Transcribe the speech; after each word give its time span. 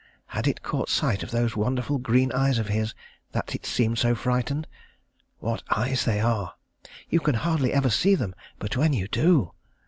Had 0.25 0.47
it 0.47 0.63
caught 0.63 0.89
sight 0.89 1.21
of 1.21 1.29
those 1.29 1.55
wonderful 1.55 1.99
green 1.99 2.31
eyes 2.31 2.57
of 2.57 2.69
his, 2.69 2.95
that 3.33 3.53
it 3.53 3.67
seemed 3.67 3.99
so 3.99 4.15
frightened? 4.15 4.65
What 5.37 5.61
eyes 5.69 6.05
they 6.05 6.19
are! 6.19 6.55
You 7.11 7.19
can 7.19 7.35
hardly 7.35 7.71
ever 7.71 7.91
see 7.91 8.15
them; 8.15 8.33
but 8.57 8.75
when 8.75 8.93
you 8.93 9.07
do! 9.07 9.51